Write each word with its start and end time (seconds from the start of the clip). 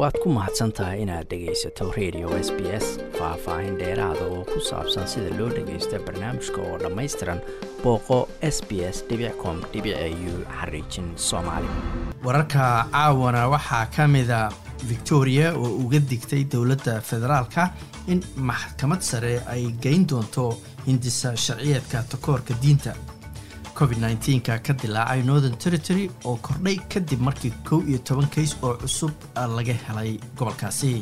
waad 0.00 0.16
ku 0.22 0.28
mahadsan 0.36 0.70
tahay 0.76 1.02
inaad 1.04 1.26
dhegaysato 1.30 1.84
radio 1.98 2.28
s 2.46 2.48
b 2.56 2.60
s 2.84 2.86
faah-faahin 3.18 3.74
dheeraada 3.80 4.24
oo 4.34 4.42
ku 4.52 4.58
saabsan 4.68 5.06
sida 5.12 5.30
loo 5.38 5.48
dhagaysto 5.56 5.98
barnaamijka 6.06 6.60
oo 6.68 6.76
dhammaystiran 6.82 7.40
booqo 7.82 8.18
s 8.54 8.58
b 8.68 8.80
s 8.94 8.98
com 9.42 9.56
u 9.78 10.32
xariijin 10.58 11.08
soomaali. 11.28 11.68
Wararka 12.24 12.64
caawana 12.92 13.42
waxaa 13.54 13.86
ka 13.96 14.04
mida 14.08 14.40
victoria 14.92 15.52
oo 15.62 15.70
uga 15.84 16.00
digtay 16.10 16.42
dowladda 16.52 17.00
federaalka 17.10 17.70
in 18.12 18.20
maxkamad 18.50 19.00
sare 19.10 19.34
ay 19.54 19.64
geyn 19.84 20.06
doonto 20.10 20.46
hindisa 20.86 21.36
sharciyeedka 21.44 22.02
takoorka 22.12 22.54
diinta 22.62 22.92
covid 23.80 23.98
nka 24.04 24.54
ka 24.66 24.72
dilaacay 24.82 25.20
northern 25.30 25.56
territory 25.64 26.04
oo 26.28 26.36
kordhay 26.46 26.76
kadib 26.92 27.20
markii 27.28 27.52
kow 27.68 27.80
iyo 27.90 27.98
toban 28.08 28.28
kays 28.34 28.52
oo 28.66 28.74
cusub 28.82 29.12
laga 29.56 29.74
helay 29.86 30.10
gobolkaasi. 30.38 30.94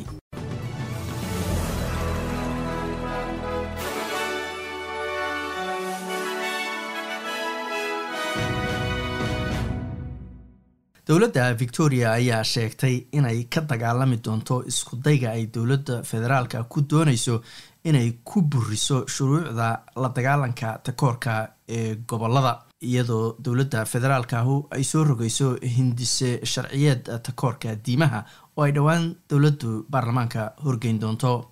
Dowladda 11.07 11.53
victoria 11.59 12.11
ayaa 12.13 12.43
sheegtay 12.43 12.95
inay 13.17 13.43
ka 13.49 13.61
dagaalami 13.61 14.17
doonto 14.25 14.59
iskudayga 14.71 15.31
ay 15.31 15.47
dowladda 15.55 16.03
federaalka 16.03 16.63
ku 16.69 16.81
doonayso 16.81 17.41
inay 17.83 18.11
ku 18.23 18.41
buriso 18.41 19.05
shuruucda 19.07 19.69
la 19.95 20.09
dagaalanka 20.17 20.77
takoorka 20.85 21.33
ee 21.67 21.95
gobollada 22.07 22.53
iyadoo 22.81 23.35
dowladda 23.43 23.85
federaalkahu 23.85 24.67
ay 24.71 24.83
soo 24.83 25.03
rogayso 25.03 25.57
hindise 25.77 26.39
sharciyeed 26.45 27.09
takoorka 27.23 27.75
diimaha 27.85 28.23
oo 28.57 28.63
ay 28.63 28.71
dhowaan 28.71 29.15
dowladdu 29.29 29.85
baarlamaanka 29.91 30.51
horgeyn 30.63 30.99
doonto. 30.99 31.51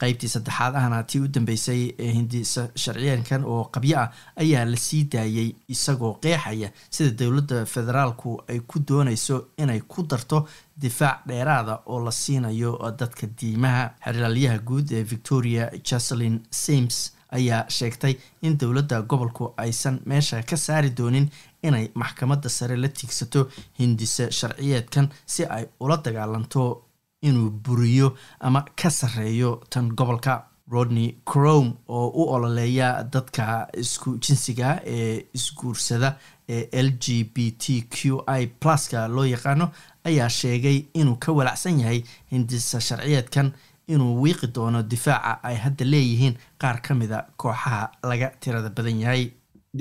Qeybtii 0.00 0.28
saddexaad 0.28 0.74
ahna 0.76 1.02
tii 1.08 1.20
u 1.24 1.28
dambeysay 1.34 1.82
ee 1.98 2.10
hindisa 2.12 2.66
sharciyeedkan 2.76 3.44
oo 3.44 3.62
qabyo 3.72 3.96
ah 4.00 4.10
ayaa 4.42 4.64
la 4.68 4.76
sii 4.76 5.04
daayey 5.12 5.54
isagoo 5.68 6.12
qeexaya 6.20 6.68
sida 6.90 7.10
dowladda 7.24 7.64
federaalku 7.64 8.34
ay 8.48 8.60
ku 8.60 8.78
doonayso 8.88 9.36
inay 9.58 9.80
ku 9.88 10.02
darto 10.02 10.48
difaac 10.80 11.24
dheeraada 11.28 11.78
oo 11.86 12.00
la 12.04 12.10
siinayo 12.12 12.76
dadka 12.98 13.26
diimaha. 13.40 13.90
Xeraalyaha 14.04 14.58
guud 14.58 14.92
ee 14.92 15.02
victoria 15.02 15.70
jaselin 15.90 16.40
sims 16.50 17.12
ayaa 17.30 17.64
sheegtay 17.68 18.14
in 18.42 18.58
dowladda 18.58 19.02
gobolku 19.02 19.52
aysan 19.56 20.00
meesha 20.06 20.42
ka 20.42 20.56
saari 20.56 20.90
doonin 20.90 21.28
inay 21.62 21.88
maxkamadda 21.94 22.48
sare 22.48 22.76
la 22.76 22.88
tiigsato 22.88 23.48
hindise 23.78 24.30
sharciyeedkan 24.30 25.08
si 25.26 25.44
ay 25.44 25.64
ula 25.80 25.96
dagaalanto 25.96 26.82
inuu 27.22 27.50
buriyo 27.50 28.16
ama 28.40 28.64
ka 28.82 28.90
sarreeyo 28.90 29.60
tan 29.70 29.88
gobolka. 29.96 30.44
Rodney 30.68 31.14
crome 31.24 31.74
oo 31.88 32.08
u 32.08 32.22
ololeeya 32.34 33.04
dadka 33.12 33.68
isku 33.78 34.18
jinsiga 34.18 34.80
ee 34.84 35.24
isguursada 35.34 36.16
ee 36.48 36.68
l 36.72 36.90
g 36.98 37.22
b 37.34 37.52
t 37.58 37.82
q 37.88 38.18
i 38.26 38.46
pluska 38.46 39.06
loo 39.08 39.24
yaqaano 39.24 39.70
ayaa 40.04 40.28
sheegay 40.28 40.84
inuu 40.94 41.16
ka 41.22 41.32
walacsan 41.32 41.78
yahay 41.80 42.02
hindisa 42.32 42.80
sharciyeedkan 42.80 43.52
inuu 43.94 44.22
wiiqi 44.22 44.46
doono 44.56 44.82
difaaca 44.82 45.32
ay 45.48 45.56
hadda 45.64 45.84
leeyihiin 45.92 46.34
qaar 46.62 46.76
ka 46.86 46.94
mida 46.94 47.18
kooxaha 47.42 47.80
laga 48.10 48.28
tirada 48.40 48.70
badan 48.70 49.00
yahay 49.00 49.24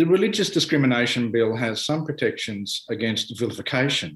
The 0.02 0.06
religious 0.16 0.50
discrimination 0.50 1.31
bill 1.31 1.56
has 1.56 1.86
some 1.86 2.02
protections 2.08 2.84
against 2.95 3.39
vilification, 3.39 4.12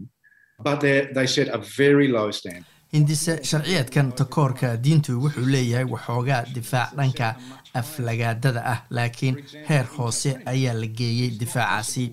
but 0.67 0.79
they 0.81 1.27
set 1.35 1.47
a 1.47 1.59
very 1.77 2.07
low 2.09 2.31
standard. 2.39 2.65
Hindise 2.93 3.39
sharciyeedkan 3.43 4.11
takoorka 4.17 4.69
diintu 4.83 5.11
wuxuu 5.23 5.45
leeyahay 5.53 5.86
waxoogaa 5.93 6.43
difaac 6.55 6.95
dhanka 6.97 7.36
aflagaadada 7.80 8.61
ah 8.73 8.80
laakiin 8.89 9.36
heer 9.69 9.86
hoose 9.97 10.31
ayaa 10.45 10.73
la 10.81 10.87
geeyey 10.87 11.30
difaacaasi. 11.39 12.05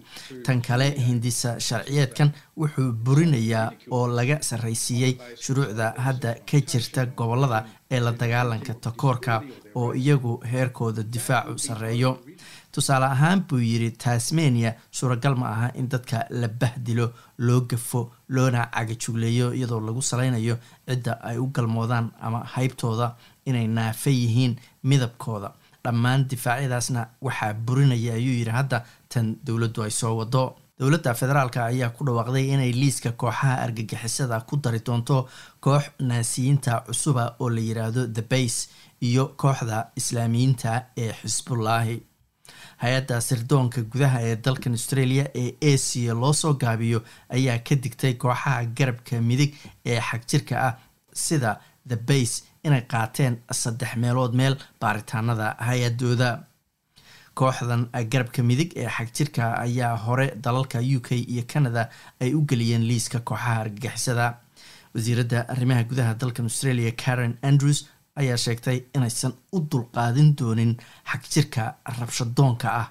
Tan 0.47 0.61
kale 0.63 0.91
hindisa 1.07 1.55
sharciyeedkan 1.61 2.33
wuxuu 2.61 2.93
burinayaa 3.05 3.71
oo 3.91 4.07
laga 4.09 4.37
sarraysiiyey 4.49 5.15
shuruucda 5.41 5.95
hadda 5.97 6.35
ka 6.51 6.61
jirta 6.73 7.07
gobollada 7.07 7.65
ee 7.91 8.01
la 8.01 8.13
dagaalanka 8.13 8.75
takoorka 8.75 9.43
oo 9.75 9.93
iyagu 9.95 10.41
heerkooda 10.53 11.03
difaacu 11.13 11.59
sarreeyo 11.59 12.19
tusaale 12.77 13.07
ahaan 13.15 13.41
buu 13.49 13.59
yidhi 13.71 13.91
tasmania 14.05 14.71
suuragal 14.99 15.35
ma 15.41 15.47
aha 15.55 15.69
in 15.81 15.89
dadka 15.93 16.19
la 16.41 16.49
bahdilo 16.61 17.07
loo 17.47 17.61
gafo 17.71 18.01
loona 18.35 18.67
cagajugleeyo 18.75 19.47
iyadoo 19.59 19.81
lagu 19.89 20.03
salaynayo 20.11 20.57
cidda 20.89 21.13
ay 21.29 21.39
u 21.45 21.47
galmoodaan 21.57 22.11
ama 22.27 22.41
haybtooda 22.55 23.09
inay 23.49 23.67
naafa 23.77 24.11
yihiin 24.11 24.57
midabkooda. 24.91 25.51
Dhammaan 25.85 26.29
difaacyadaasna 26.31 27.01
waxaa 27.27 27.55
burinaya 27.67 28.15
ayuu 28.19 28.37
yidhi 28.41 28.51
hadda 28.59 28.85
tan 29.09 29.27
dowladdu 29.47 29.83
ay 29.83 29.91
soo 29.91 30.15
wado. 30.19 30.45
Dowladda 30.81 31.15
federaalk 31.21 31.57
ayaa 31.57 31.91
ku 31.97 32.05
dhawaaqday 32.07 32.47
inay 32.55 32.73
liiska 32.73 33.11
kooxaha 33.21 33.55
argagixisada 33.65 34.41
ku 34.49 34.57
dari 34.65 34.81
doonto 34.87 35.29
koox 35.65 35.85
naasiyiinta 36.09 36.83
cusuba 36.87 37.25
oo 37.41 37.49
la 37.57 37.61
yiraahdo 37.69 38.03
the 38.17 38.23
base 38.33 38.69
iyo 39.09 39.25
kooxda 39.41 39.79
islaamiyiinta 40.01 40.71
ee 41.03 41.13
xisbullaahi 41.23 41.97
hay'adda 42.83 43.21
sirdoonka 43.29 43.81
gudaha 43.93 44.19
ee 44.29 44.37
dalkan 44.47 44.73
australia 44.79 45.25
ee 45.43 45.49
asia 45.75 46.15
loo 46.23 46.33
soo 46.33 46.55
gaabiyo 46.63 47.01
ayaa 47.37 47.59
ka 47.69 47.75
digtay 47.85 48.15
kooxaha 48.23 48.65
garabka 48.79 49.21
midig 49.31 49.53
ee 49.93 50.01
xagjirka 50.09 50.55
ah 50.69 50.75
sida 51.25 51.51
the 51.89 51.97
base 51.97 52.37
inay 52.65 52.83
qaateen 52.93 53.35
saddex 53.63 53.93
meelood 54.03 54.33
meel 54.41 54.55
baaritaanada 54.81 55.47
hay'adooda 55.69 56.31
kooxdan 57.39 57.83
garabka 58.13 58.43
midig 58.51 58.71
ee 58.83 58.89
xagjirka 58.97 59.45
ayaa 59.65 59.95
hore 60.07 60.27
dalalka 60.45 60.79
u 60.97 61.01
k 61.07 61.09
iyo 61.33 61.43
canada 61.53 61.83
ay 62.21 62.35
u 62.35 62.41
geliyeen 62.51 62.85
liiska 62.91 63.19
kooxaha 63.21 63.61
argagixisada. 63.65 64.27
Wasiiradda 64.95 65.39
arrimaha 65.53 65.83
gudaha 65.91 66.15
dalkan 66.21 66.45
australia 66.51 66.93
karen 67.03 67.35
andrews 67.43 67.81
ayaa 68.21 68.37
sheegtay 68.45 68.79
inaysan 68.97 69.33
u 69.57 69.59
dulqaadin 69.73 70.31
doonin 70.39 70.73
xagjirka 71.11 71.65
rabshadoonka 71.99 72.69
ah 72.83 72.87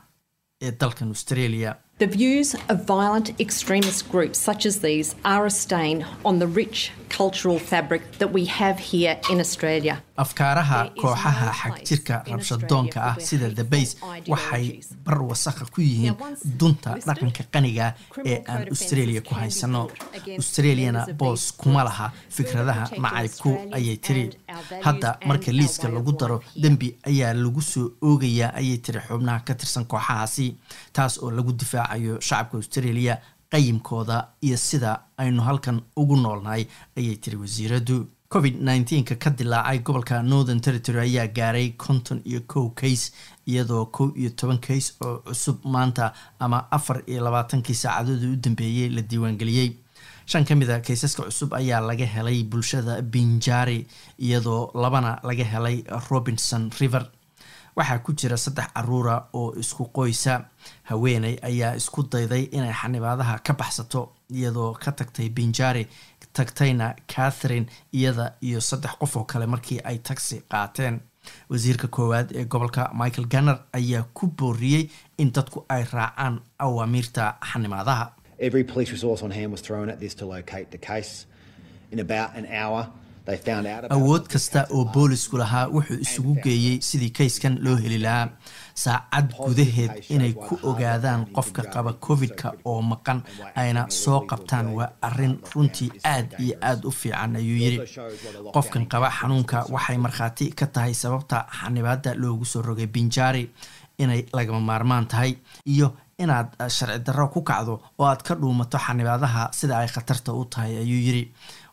ee 0.66 0.72
dalkan 0.82 1.10
australia. 1.16 1.72
The 2.04 2.08
views 2.20 2.50
of 2.72 2.78
violent 2.94 3.28
extremist 3.46 4.02
groups 4.14 4.38
such 4.50 4.66
as 4.70 4.76
these 4.88 5.16
are 5.34 5.46
a 5.46 5.54
stain 5.64 5.98
on 6.30 6.40
the 6.40 6.48
rich 6.62 6.92
cultural 7.18 7.60
fabric 7.60 8.02
that 8.20 8.32
we 8.34 8.46
have 8.46 8.78
here 8.80 9.18
in 9.32 9.40
Australia. 9.40 10.02
afkaaraha 10.24 10.78
kooxaha 11.02 11.48
xagjirka 11.62 12.16
rabshadoonka 12.32 13.00
ah 13.10 13.16
sida 13.28 13.50
the 13.60 13.64
base 13.74 13.92
waxay 14.34 14.80
bar 15.06 15.20
wasakha 15.32 15.66
ku 15.76 15.82
yihiin 15.82 16.16
dunta 16.60 16.96
dhaqanka 17.08 17.44
qaniga 17.54 17.88
ee 18.26 18.38
aan 18.48 18.64
australia 18.74 19.22
ku 19.22 19.34
haysano. 19.36 19.82
australiana 20.40 21.02
boos 21.22 21.52
kuma 21.62 21.84
laha 21.84 22.08
fikradaha 22.38 22.86
nacaybku 23.06 23.52
ayay 23.78 23.98
tiri. 24.06 24.26
hadda 24.88 25.10
marka 25.30 25.52
liiska 25.52 25.88
lagu 25.98 26.12
daro 26.22 26.38
dembi 26.64 26.96
ayaa 27.12 27.34
lagu 27.44 27.62
soo 27.72 27.92
oogayaa 28.02 28.52
ayay 28.60 28.78
tiri 28.86 29.00
xubnaha 29.08 29.40
ka 29.48 29.54
tirsan 29.60 29.86
kooxahaasi 29.92 30.48
taas 30.96 31.18
oo 31.24 31.32
lagu 31.32 31.52
difaacayo 31.52 32.16
shacabka 32.28 32.56
australia 32.62 33.18
qayimkooda 33.52 34.18
iyo 34.42 34.58
sida 34.58 34.92
aynu 35.18 35.42
halkan 35.48 35.82
ugu 36.02 36.16
noolnahay 36.16 36.66
ayay 36.98 37.16
tiri 37.24 37.38
wasiiraddu 37.44 37.98
covid 38.34 38.56
nka 39.02 39.16
ka 39.24 39.30
dilaacay 39.30 39.80
gobolka 39.80 40.24
northern 40.24 40.60
territory 40.62 41.00
ayaa 41.00 41.28
gaaray 41.38 41.70
konton 41.84 42.20
iyo 42.26 42.42
kow 42.48 42.70
kays 42.80 43.12
iyadoo 43.48 43.86
kow 43.96 44.10
iyo 44.16 44.30
toban 44.30 44.58
kays 44.60 44.88
oo 45.06 45.18
cusub 45.28 45.58
maanta 45.64 46.14
ama 46.40 46.68
afar 46.72 47.04
iyo 47.08 47.24
labaatankii 47.24 47.76
saacadoodii 47.84 48.34
u 48.34 48.42
dambeeyey 48.44 48.90
la 48.90 49.02
diiwaangeliyey 49.02 49.72
shan 50.26 50.46
ka 50.46 50.56
mid 50.56 50.70
a 50.70 50.80
kaysaska 50.80 51.24
cusub 51.24 51.54
ayaa 51.54 51.80
laga 51.90 52.06
helay 52.06 52.44
bulshada 52.44 53.02
binjari 53.02 53.80
iyadoo 54.20 54.72
labana 54.84 55.20
laga 55.24 55.44
helay 55.54 55.84
robinson 56.10 56.72
river 56.80 57.06
waxaa 57.76 58.00
ku 58.04 58.14
jira 58.14 58.38
saddex 58.38 58.68
caruura 58.76 59.16
oo 59.34 59.54
isku 59.60 59.84
qoysa. 59.96 60.46
Haweeney 60.90 61.36
ayaa 61.50 61.76
isku 61.76 62.04
dayday 62.12 62.44
inay 62.52 62.74
xanibaadaha 62.74 63.40
ka 63.44 63.54
baxsato 63.54 64.02
iyadoo 64.32 64.74
ka 64.74 64.92
tagtay 64.92 65.30
binjari 65.30 65.88
tagtayna 66.34 66.96
catherine 67.08 67.68
iyada 67.94 68.34
iyo 68.42 68.60
saddex 68.62 68.94
qof 69.00 69.16
oo 69.18 69.24
kale 69.24 69.46
markii 69.46 69.80
ay 69.84 69.98
taxi 69.98 70.42
qaateen. 70.52 71.00
Wasiirka 71.50 71.88
koowaad 71.88 72.32
ee 72.36 72.46
gobolka 72.46 72.92
michael 72.94 73.28
ganner 73.28 73.58
ayaa 73.74 74.04
ku 74.14 74.28
booriyey 74.28 74.90
in 75.18 75.32
dadku 75.34 75.66
ay 75.70 75.84
raacaan 75.94 76.42
awaamiirta 76.60 77.36
xanimaadaha 77.52 78.06
Awood 83.28 84.28
kasta 84.30 84.66
oo 84.70 84.86
boolisku 84.86 85.38
lahaa 85.38 85.68
wuxuu 85.76 85.98
isugu 86.06 86.34
geeyey 86.44 86.78
sidii 86.82 87.10
kayskan 87.10 87.58
loo 87.66 87.76
heli 87.76 87.98
lahaa. 88.00 88.30
Saacad 88.84 89.34
gudaheed 89.38 90.04
inay 90.10 90.34
ku 90.34 90.60
ogaadaan 90.64 91.26
qofka 91.36 91.64
qaba 91.74 91.94
covid-ka 92.06 92.54
oo 92.66 92.82
maqan 92.82 93.24
ayna 93.56 93.86
soo 93.90 94.20
qabtaan 94.30 94.68
waa 94.78 94.90
arrin 95.02 95.40
runtii 95.56 95.90
aad 96.04 96.36
iyo 96.40 96.56
aad 96.62 96.86
u 96.86 96.92
fiican 96.92 97.36
ayuu 97.36 97.58
yidhi. 97.64 97.80
Qofkan 98.54 98.86
qaba 98.92 99.10
xanuunka 99.18 99.66
waxay 99.74 99.98
markhaati 99.98 100.52
ka 100.60 100.66
tahay 100.68 100.94
sababta 100.94 101.46
xanibaadda 101.60 102.14
loogu 102.16 102.46
soo 102.46 102.62
rogay 102.62 102.88
binjaari 102.88 103.50
inay 103.98 104.26
lagama 104.34 104.60
maarmaan 104.60 105.08
tahay 105.08 105.36
iyo 105.66 105.88
inaad 106.20 106.48
sharci 106.70 107.00
darro 107.06 107.28
ku 107.28 107.42
kacdo 107.42 107.82
oo 108.00 108.06
aad 108.06 108.22
ka 108.28 108.36
dhuumato 108.36 108.78
xanibaadaha 108.78 109.50
sida 109.58 109.78
ay 109.80 109.88
khatarta 109.88 110.34
u 110.34 110.46
tahay 110.46 110.78
ayuu 110.84 111.02
yidhi 111.08 111.24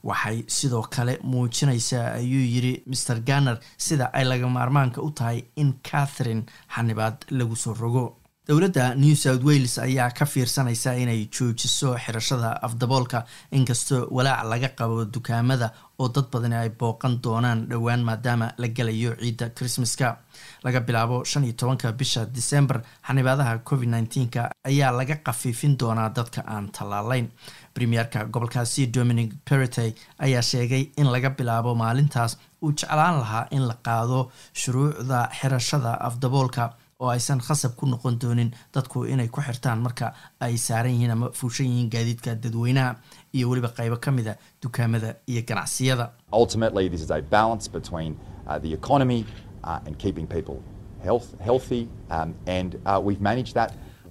waxay 0.08 0.38
sidoo 0.56 0.82
kale 0.94 1.14
muujinaysaa 1.32 2.06
ayuu 2.20 2.44
yidhi 2.54 2.74
maer 2.90 3.18
ganer 3.28 3.56
sida 3.86 4.06
ay 4.18 4.24
laga 4.30 4.48
maarmaanka 4.56 5.02
u 5.02 5.10
tahay 5.18 5.38
in 5.62 5.70
catherine 5.90 6.42
xanibaad 6.74 7.16
lagu 7.38 7.56
soo 7.56 7.74
rogo 7.82 8.04
dowladda 8.48 8.94
new 8.96 9.14
south 9.14 9.42
wales 9.44 9.78
ayaa 9.78 10.10
ka 10.10 10.26
fiirsanaysa 10.26 10.94
inay 11.02 11.28
joojiso 11.30 11.90
xirashada 12.04 12.50
afdaboolka 12.66 13.24
inkastoo 13.52 14.08
walaac 14.10 14.44
laga 14.50 14.68
qabo 14.78 15.04
dukaamada 15.04 15.70
oo 15.98 16.08
dad 16.08 16.26
badani 16.32 16.56
ay 16.56 16.70
booqan 16.80 17.20
doonaan 17.22 17.60
dhowaan 17.70 18.02
maadaama 18.08 18.48
la 18.58 18.68
gelayo 18.68 19.14
ciidda 19.20 19.50
christmaska. 19.54 20.16
Laga 20.64 20.80
bilaabo 20.80 21.24
shan 21.24 21.44
iyo 21.44 21.52
tobanka 21.52 21.92
bisha 21.92 22.26
december 22.26 22.82
xanibaadaha 23.06 23.58
covid 23.68 23.88
nneteen-ka 23.88 24.50
ayaa 24.64 24.90
laga 24.92 25.16
khafiifin 25.24 25.78
doonaa 25.78 26.08
dadka 26.10 26.42
aan 26.46 26.68
tallaalayn. 26.72 27.28
Premierka 27.74 28.24
gobolkaasi 28.24 28.86
dominic 28.94 29.32
peretey 29.48 29.94
ayaa 30.18 30.42
sheegay 30.42 30.90
in 30.96 31.06
laga 31.12 31.30
bilaabo 31.30 31.74
maalintaas 31.74 32.36
uu 32.62 32.72
jeclaan 32.72 33.18
lahaa 33.22 33.46
in 33.50 33.62
la 33.68 33.74
qaado 33.86 34.30
shuruucda 34.52 35.28
xirashada 35.40 35.92
afdaboolka 36.08 36.72
oo 37.02 37.10
aysan 37.16 37.40
khasab 37.46 37.72
ku 37.78 37.86
noqon 37.92 38.18
doonin 38.22 38.50
dadku 38.74 39.04
inay 39.12 39.28
ku 39.34 39.40
xirtaan 39.46 39.78
marka 39.86 40.06
ay 40.40 40.54
saaran 40.66 40.92
yihiin 40.94 41.10
ama 41.16 41.26
fuushan 41.38 41.66
yihiin 41.70 41.90
gaadiidka 41.94 42.34
dadweynaha 42.44 42.90
iyo 43.36 43.44
weliba 43.50 43.68
qaybo 43.78 43.96
ka 44.04 44.10
mida 44.18 44.32
dukaamada 44.62 45.08
iyo 45.32 45.42
ganacsiyada 45.48 46.04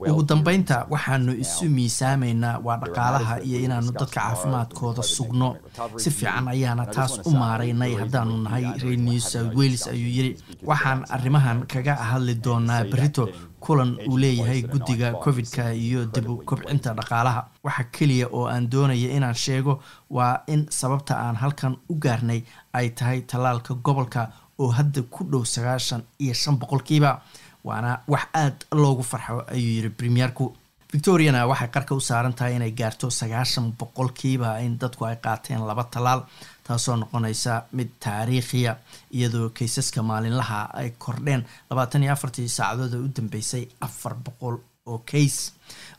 ugu 0.10 0.24
dambeynta 0.24 0.86
waxaanu 0.90 1.32
isu 1.44 1.66
miisaamaynaa 1.70 2.60
waa 2.66 2.78
dhaqaalaha 2.84 3.40
iyo 3.48 3.60
inaanu 3.66 3.92
dadka 3.92 4.22
caafimaadkooda 4.22 5.04
sugno. 5.04 5.50
si 5.98 6.10
fiican 6.12 6.48
ayaana 6.48 6.86
taas 6.86 7.14
u 7.26 7.32
maaraynay 7.32 7.94
haddaanu 8.02 8.38
nahay 8.46 8.66
reer 8.82 8.98
new 9.00 9.20
south 9.20 9.54
wales 9.56 9.88
ayuu 9.88 10.12
yidhi 10.18 10.32
waxaan 10.70 11.06
arrimahan 11.16 11.66
kaga 11.72 11.96
hadli 11.96 12.36
doonaa 12.46 12.84
berito 12.92 13.30
kulan 13.60 13.92
uu 14.10 14.18
leeyahay 14.18 14.62
guddiga 14.72 15.14
covid-ka 15.24 15.74
iyo 15.74 16.06
dib 16.14 16.30
u 16.30 16.38
kobcinta 16.50 16.94
dhaqaalaha. 16.98 17.42
Waxa 17.64 17.84
keliya 17.96 18.28
oo 18.32 18.46
aan 18.54 18.70
doonaya 18.72 19.10
inaan 19.18 19.36
sheego 19.36 19.74
waa 20.10 20.42
in 20.48 20.66
sababta 20.70 21.14
aan 21.26 21.36
halkan 21.36 21.76
u 21.90 21.96
gaarnay 22.04 22.42
ay 22.74 22.90
tahay 22.90 23.22
tallaalka 23.22 23.74
gobolka 23.86 24.30
oo 24.60 24.72
hadda 24.78 25.02
ku 25.14 25.24
dhow 25.32 25.44
sagaashan 25.46 26.02
iyo 26.20 26.34
shan 26.34 26.56
boqolkiiba 26.60 27.22
waana 27.64 28.00
wax 28.08 28.26
aad 28.34 28.58
loogu 28.82 29.04
farxo 29.04 29.44
ayuu 29.54 29.74
yidhi 29.78 29.90
premierku. 29.90 30.46
Victoriana 30.94 31.48
waxay 31.48 31.68
qarka 31.76 31.96
u 31.96 32.02
saaran 32.02 32.34
tahay 32.34 32.56
inay 32.56 32.72
gaarto 32.72 33.10
sagaashan 33.10 33.72
boqolkiiba 33.80 34.60
in 34.66 34.78
dadku 34.82 35.06
ay 35.06 35.16
qaateen 35.26 35.62
laba 35.68 35.84
tallaal 35.94 36.22
taasoo 36.68 36.96
noqonaysa 36.96 37.54
mid 37.78 37.90
taariikhiya 38.04 38.74
iyadoo 39.18 39.50
kaysaska 39.58 40.02
maalinlaha 40.04 40.60
ay 40.74 40.90
kordheen. 41.04 41.46
Labaatan 41.70 42.04
iyo 42.04 42.14
afartii 42.14 42.50
saacadood 42.50 42.94
oo 42.94 43.06
u 43.06 43.12
dambeysay 43.18 43.64
afar 43.88 44.14
boqol 44.26 44.58
oo 44.92 45.00
kays 45.12 45.38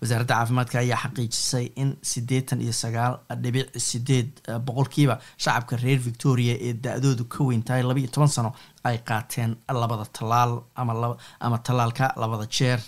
wasaaradda 0.01 0.35
caafimaadka 0.39 0.77
ayaa 0.85 0.99
xaqiijisay 1.05 1.67
in 1.83 1.91
siddeetan 2.11 2.61
iyo 2.65 2.73
sagaal 2.83 3.15
dhibic 3.43 3.69
sideed 3.89 4.31
boqolkiiba 4.67 5.15
shacabka 5.45 5.77
reer 5.85 6.01
victoria 6.09 6.55
ee 6.69 6.73
da-doodu 6.85 7.25
ka 7.35 7.41
weyn 7.49 7.63
tahay 7.69 7.83
laba 7.83 8.01
iyo 8.01 8.11
toban 8.15 8.29
sano 8.37 8.51
ay 8.89 8.99
qaateen 9.09 9.57
labada 9.83 10.05
tallaal 10.17 10.53
ama 11.47 11.59
tallaalka 11.67 12.13
labada 12.23 12.47
jeer. 12.59 12.81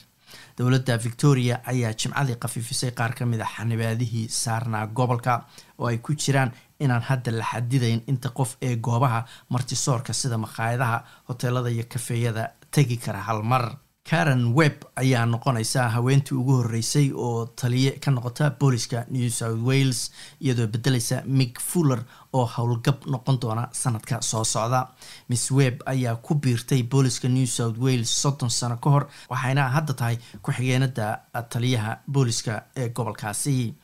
Dowladda 0.59 0.97
victoria 1.07 1.57
ayaa 1.73 1.93
jimcadii 2.01 2.37
khafiifisay 2.43 2.91
qaar 2.99 3.13
ka 3.19 3.25
mid 3.27 3.41
a 3.41 3.47
xanibaadihii 3.57 4.29
saarnaa 4.43 4.87
gobolka 4.87 5.33
oo 5.79 5.87
ay 5.91 5.99
ku 5.99 6.15
jiraan 6.15 6.51
inaan 6.81 7.03
hadda 7.09 7.31
la 7.39 7.45
xadidayn 7.53 8.01
inta 8.13 8.29
qof 8.39 8.51
ee 8.63 8.77
goobaha 8.77 9.21
martisoorka 9.51 10.13
sida 10.13 10.39
makhaayadaha 10.45 10.99
hoteelada 11.29 11.71
iyo 11.71 11.85
kafeeyada 11.93 12.45
tegi 12.75 12.97
kara 13.05 13.21
hal 13.29 13.43
mar 13.43 13.65
karen 14.11 14.53
webb 14.55 14.83
ayaa 14.97 15.27
noqonaysa 15.27 15.89
haweentii 15.89 16.35
ugu 16.37 16.53
horeysay 16.57 17.11
oo 17.17 17.47
taliye 17.47 17.91
ka 17.91 18.11
noqota 18.11 18.51
booliska 18.51 19.07
new 19.11 19.29
south 19.31 19.63
wales 19.65 20.11
iyadoo 20.41 20.67
bedelaysa 20.67 21.23
mick 21.27 21.61
fuller 21.61 22.03
oo 22.33 22.45
howlgab 22.57 23.07
noqon 23.07 23.39
doona 23.41 23.69
sanadka 23.73 24.21
soo 24.23 24.45
socda. 24.45 24.89
Miss 25.29 25.51
webb 25.51 25.81
ayaa 25.87 26.17
ku 26.17 26.35
biirtay 26.35 26.83
booliska 26.83 27.29
new 27.29 27.47
south 27.47 27.79
wales 27.79 28.23
soddon 28.23 28.51
sano 28.51 28.77
ka 28.77 28.91
hor 28.91 29.07
waxayna 29.31 29.69
hadda 29.69 29.95
tahay 29.95 30.19
ku-xigeenada 30.43 31.21
taliyaha 31.49 31.99
booliska 32.07 32.63
ee 32.77 32.89
gobolkaasi. 32.89 33.75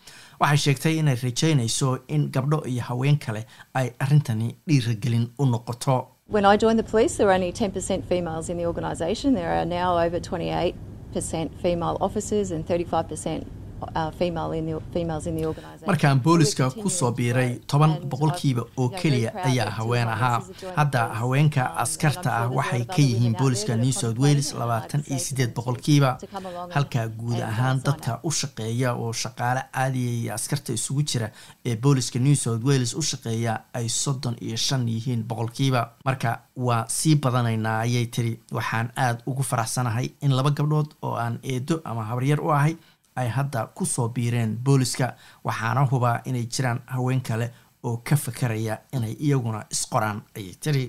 Waxay 0.41 0.57
sheegtay 0.59 0.99
inay 0.99 1.17
rajeynayso 1.17 1.99
in 2.09 2.29
gabdho 2.31 2.63
iyo 2.67 2.83
haween 2.83 3.19
kale 3.19 3.47
ay 3.75 3.91
arrintani 3.99 4.57
dhiiragelin 4.69 5.29
u 5.39 5.47
noqoto 5.47 6.09
When 6.31 6.45
I 6.45 6.57
joined 6.57 6.79
the 6.79 6.85
police, 6.85 7.17
there 7.17 7.27
were 7.27 7.33
only 7.33 7.53
10% 7.53 8.05
females 8.05 8.49
in 8.49 8.57
the 8.57 8.65
organisation. 8.65 9.35
There 9.35 9.53
are 9.53 9.65
now 9.65 9.99
over 9.99 10.21
28% 10.21 10.75
female 11.61 11.99
officers 12.01 12.53
and 12.53 12.65
35% 12.65 13.49
markaan 15.87 16.21
booliska 16.21 16.71
ku 16.71 16.89
soo 16.91 17.13
biiray 17.13 17.61
toban 17.67 17.93
boqolkiiba 18.11 18.63
oo 18.77 18.89
keliya 18.89 19.31
ayaa 19.45 19.71
haween 19.71 20.09
ahaa. 20.09 20.43
hadda 20.77 21.01
haweenka 21.21 21.63
askarta 21.85 22.31
ah 22.37 22.49
waxay 22.51 22.85
ka 22.85 23.03
yihiin 23.03 23.35
booliska 23.39 23.77
new 23.77 23.93
south 23.93 24.19
wales 24.19 24.53
labaatan 24.55 25.03
iyo 25.11 25.19
sideed 25.19 25.55
boqolkiiba. 25.55 26.19
halka 26.75 27.09
guud 27.09 27.41
ahaan 27.41 27.81
dadka 27.85 28.21
u 28.25 28.31
shaqeeya 28.31 28.95
oo 28.95 29.13
shaqaale 29.13 29.63
caadiya 29.75 30.13
iyo 30.21 30.35
askarta 30.35 30.73
isugu 30.73 31.03
jira 31.03 31.31
ee 31.65 31.77
booliska 31.77 32.19
new 32.19 32.35
south 32.35 32.65
wales 32.65 32.95
u 32.95 33.03
shaqeeya 33.03 33.61
ay 33.75 33.89
soddon 33.89 34.37
iyo 34.41 34.57
shan 34.57 34.89
yihiin 34.89 35.23
boqolkiiba. 35.29 35.89
Marka 36.05 36.41
waa 36.57 36.85
sii 36.89 37.15
badanaynaa 37.17 37.79
ayay 37.81 38.07
tiri 38.07 38.41
waxaan 38.53 38.91
aada 38.97 39.19
ugu 39.27 39.43
faraxsanahay 39.43 40.11
in 40.21 40.33
laba 40.37 40.51
gabdhood 40.51 40.91
oo 41.03 41.15
aan 41.17 41.39
eedo 41.43 41.81
ama 41.85 42.05
habaryar 42.05 42.41
u 42.41 42.51
ahay 42.53 42.77
ay 43.23 43.29
hadda 43.37 43.67
ku 43.77 43.85
soo 43.95 44.09
biireen 44.17 44.53
booliska 44.67 45.07
waxaana 45.47 45.87
hubaa 45.91 46.17
inay 46.29 46.47
jiraan 46.55 46.81
haween 46.95 47.21
kale 47.29 47.47
oo 47.89 47.97
ka 48.09 48.17
fakaraya 48.17 48.75
inay 48.97 49.15
iyaguna 49.27 49.61
isqoraan 49.75 50.19
ayay 50.37 50.55
tiri 50.63 50.85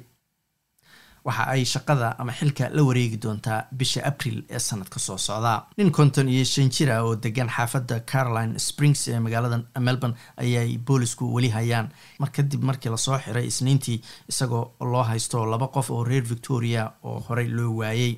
waxa 1.28 1.44
ay 1.54 1.64
shaqada 1.74 2.08
ama 2.20 2.34
xilka 2.40 2.66
la 2.76 2.82
wareegi 2.88 3.18
doontaa 3.24 3.60
bisha 3.80 4.02
abril 4.10 4.38
ee 4.50 4.60
sanadka 4.60 5.00
soo 5.00 5.18
socda. 5.18 5.54
Nin 5.78 5.92
konton 5.92 6.28
iyo 6.30 6.44
shan 6.54 6.70
jir 6.76 6.90
ah 6.92 7.04
oo 7.06 7.16
degan 7.16 7.50
xaafadda 7.56 8.00
caroline 8.12 8.58
springs 8.60 9.08
ee 9.08 9.20
magaalada 9.26 9.58
melbourne 9.88 10.16
ayay 10.38 10.78
boolisku 10.88 11.24
weli 11.36 11.50
hayaan. 11.58 11.88
Mar 12.20 12.30
kadib 12.36 12.64
markii 12.70 12.90
la 12.92 12.98
soo 12.98 13.18
xiray 13.24 13.46
isniintii 13.52 14.02
isagoo 14.32 14.66
loo 14.92 15.04
haysto 15.04 15.46
laba 15.46 15.68
qof 15.68 15.90
oo 15.92 16.04
reer 16.04 16.24
victoria 16.34 16.92
oo 17.04 17.20
horey 17.30 17.48
loo 17.58 17.72
waayey 17.80 18.14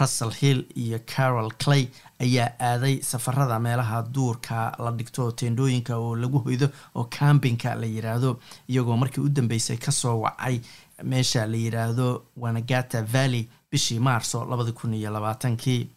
russell 0.00 0.30
hill 0.40 0.64
iyo 0.76 0.98
carol 1.06 1.50
clay 1.62 1.88
ayaa 2.20 2.50
aaday 2.60 3.00
safarada 3.02 3.58
meelaha 3.60 4.02
duurka 4.02 4.72
la 4.78 4.90
dhigto 4.90 5.32
teendhooyinka 5.32 5.96
oo 5.96 6.16
lagu 6.16 6.38
hoydo 6.38 6.68
oo 6.94 7.04
cambinka 7.04 7.74
la 7.74 7.86
yiraahdo. 7.86 8.40
Iyagoo 8.68 8.96
markii 8.96 9.20
u 9.24 9.28
dambeysay 9.28 9.76
ka 9.76 9.92
soo 9.92 10.20
wacay 10.20 10.60
meesha 11.02 11.46
la 11.46 11.56
yiraahdo 11.56 12.22
wanagata 12.36 13.02
valley 13.02 13.48
bishii 13.70 13.98
maarso 13.98 14.44
labadi 14.44 14.72
kun 14.72 14.94
iyo 14.94 15.10
labaatankii 15.10 15.88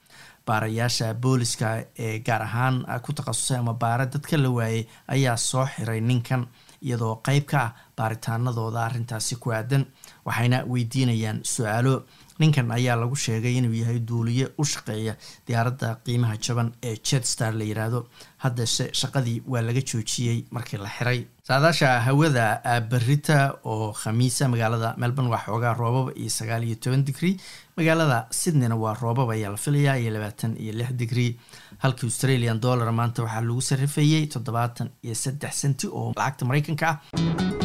baarayaasha 0.47 1.13
booliska 1.13 1.85
ee 1.99 2.19
gaar 2.19 2.41
ahaan 2.41 2.85
ku 3.01 3.13
takhasusay 3.13 3.57
ama 3.57 3.73
baara 3.73 4.05
dadka 4.05 4.37
la 4.37 4.49
waayay 4.49 4.85
ayaa 5.07 5.37
soo 5.37 5.65
xiray 5.65 6.01
ninkan 6.01 6.45
iyadoo 6.81 7.15
qeyb 7.25 7.43
ka 7.45 7.59
ah 7.61 7.73
baaritaanadooda 7.97 8.85
arrintaasi 8.85 9.35
ku 9.35 9.51
aadan 9.53 9.85
waxayna 10.25 10.63
weydiinayaan 10.69 11.39
su'aalo 11.43 12.03
ninkan 12.39 12.71
ayaa 12.71 12.95
lagu 13.01 13.15
sheegay 13.15 13.53
inuu 13.59 13.73
yahay 13.81 13.99
duuliye 13.99 14.47
u 14.57 14.63
shaqeeya 14.65 15.13
diyaaradda 15.47 15.89
qiimaha 16.05 16.35
jaban 16.45 16.71
ee 16.83 16.95
jetstar 17.09 17.53
la 17.59 17.63
yiraahdo. 17.63 18.01
Haddase 18.43 18.89
shaqadii 19.01 19.41
waa 19.47 19.61
laga 19.61 19.81
joojiyey 19.91 20.45
markii 20.51 20.77
la 20.77 20.89
xiray. 20.97 21.19
Saadaasha 21.47 21.89
hawada 22.07 22.45
berita 22.91 23.37
oo 23.63 23.91
khamiisa 23.93 24.47
magaalada 24.53 24.93
melbourne 24.97 25.29
waa 25.33 25.43
xoogaa 25.45 25.73
roobaba 25.73 26.11
iyo 26.15 26.29
sagaal 26.29 26.63
iyo 26.63 26.75
toban 26.75 27.03
digrie 27.05 27.37
magaalada 27.77 28.27
sydneyna 28.31 28.75
waa 28.75 28.93
roobab 29.01 29.29
ayaa 29.35 29.51
la 29.51 29.57
filayaa 29.57 29.97
iyo 30.01 30.11
labaatan 30.15 30.57
iyo 30.63 30.73
lix 30.79 30.91
digrie 31.01 31.35
halka 31.83 32.03
australian 32.07 32.59
dollar 32.59 32.91
maanta 32.91 33.23
waxaa 33.23 33.41
lagu 33.47 33.61
sarrifayey 33.61 34.25
toddobaatan 34.33 34.89
iyo 35.05 35.15
saddex 35.15 35.53
senti 35.61 35.87
oo 35.87 36.13
lacagta 36.17 36.45
mareykanka 36.49 36.87
ah 36.89 37.64